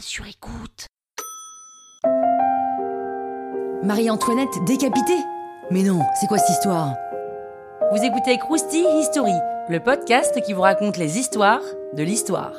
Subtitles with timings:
[0.00, 0.86] sur écoute.
[3.82, 5.18] Marie-Antoinette décapitée
[5.70, 6.94] Mais non, c'est quoi cette histoire?
[7.92, 9.34] Vous écoutez Krusty History,
[9.68, 11.60] le podcast qui vous raconte les histoires
[11.92, 12.54] de l'histoire.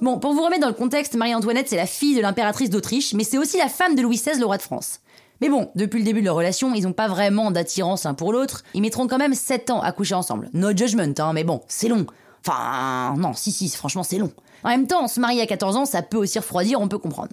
[0.00, 3.24] Bon, pour vous remettre dans le contexte, Marie-Antoinette, c'est la fille de l'impératrice d'Autriche, mais
[3.24, 5.00] c'est aussi la femme de Louis XVI, le roi de France.
[5.40, 8.32] Mais bon, depuis le début de leur relation, ils n'ont pas vraiment d'attirance l'un pour
[8.32, 8.64] l'autre.
[8.74, 10.50] Ils mettront quand même 7 ans à coucher ensemble.
[10.52, 12.06] No judgment, hein, mais bon, c'est long.
[12.46, 14.32] Enfin, non, si, si, franchement, c'est long.
[14.64, 17.32] En même temps, se marier à 14 ans, ça peut aussi refroidir, on peut comprendre.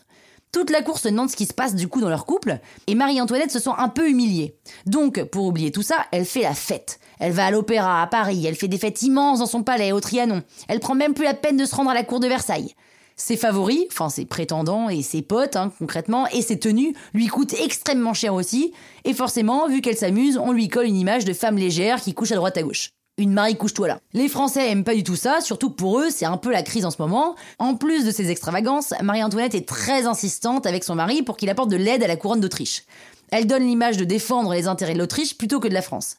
[0.52, 2.96] Toute la cour se demande ce qui se passe du coup dans leur couple, et
[2.96, 4.56] Marie-Antoinette se sent un peu humiliée.
[4.86, 7.00] Donc, pour oublier tout ça, elle fait la fête.
[7.20, 10.00] Elle va à l'opéra à Paris, elle fait des fêtes immenses dans son palais au
[10.00, 10.44] Trianon.
[10.68, 12.74] Elle prend même plus la peine de se rendre à la cour de Versailles.
[13.18, 17.54] Ses favoris, enfin ses prétendants et ses potes, hein, concrètement, et ses tenues lui coûtent
[17.54, 18.74] extrêmement cher aussi.
[19.06, 22.34] Et forcément, vu qu'elle s'amuse, on lui colle une image de femme légère qui couche
[22.34, 22.90] à droite à gauche.
[23.18, 24.00] Une Marie couche-toi là.
[24.12, 26.64] Les Français aiment pas du tout ça, surtout que pour eux, c'est un peu la
[26.64, 27.36] crise en ce moment.
[27.60, 31.70] En plus de ces extravagances, Marie-Antoinette est très insistante avec son mari pour qu'il apporte
[31.70, 32.84] de l'aide à la couronne d'Autriche.
[33.32, 36.18] Elle donne l'image de défendre les intérêts de l'Autriche plutôt que de la France.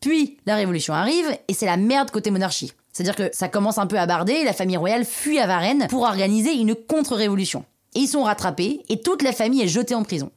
[0.00, 2.72] Puis, la Révolution arrive, et c'est la merde côté monarchie.
[2.98, 6.02] C'est-à-dire que ça commence un peu à barder, la famille royale fuit à Varennes pour
[6.02, 7.64] organiser une contre-révolution.
[7.94, 10.32] Et ils sont rattrapés, et toute la famille est jetée en prison.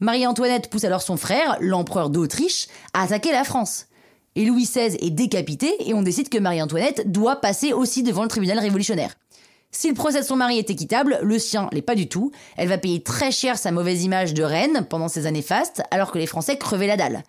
[0.00, 3.86] Marie-Antoinette pousse alors son frère, l'empereur d'Autriche, à attaquer la France.
[4.34, 8.28] Et Louis XVI est décapité et on décide que Marie-Antoinette doit passer aussi devant le
[8.28, 9.14] tribunal révolutionnaire.
[9.70, 12.32] Si le procès de son mari est équitable, le sien l'est pas du tout.
[12.56, 16.10] Elle va payer très cher sa mauvaise image de reine pendant ces années fastes, alors
[16.10, 17.22] que les Français crevaient la dalle.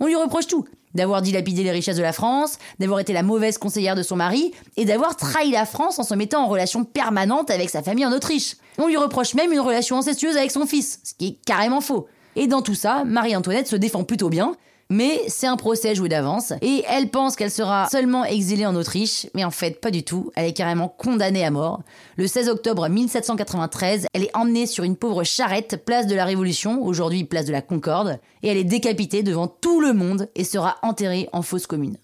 [0.00, 0.64] On lui reproche tout.
[0.94, 4.52] D'avoir dilapidé les richesses de la France, d'avoir été la mauvaise conseillère de son mari,
[4.76, 8.12] et d'avoir trahi la France en se mettant en relation permanente avec sa famille en
[8.12, 8.56] Autriche.
[8.78, 12.06] On lui reproche même une relation incestueuse avec son fils, ce qui est carrément faux.
[12.36, 14.54] Et dans tout ça, Marie-Antoinette se défend plutôt bien,
[14.90, 19.26] mais c'est un procès joué d'avance, et elle pense qu'elle sera seulement exilée en Autriche,
[19.34, 21.82] mais en fait pas du tout, elle est carrément condamnée à mort.
[22.16, 26.82] Le 16 octobre 1793, elle est emmenée sur une pauvre charrette, place de la Révolution,
[26.82, 30.76] aujourd'hui place de la Concorde, et elle est décapitée devant tout le monde et sera
[30.82, 31.96] enterrée en fosse commune.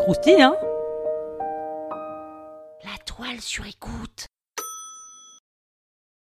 [0.00, 0.54] Krusty, hein?
[2.84, 4.26] La toile sur écoute.